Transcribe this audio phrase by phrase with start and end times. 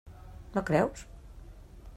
[0.55, 1.05] No creus?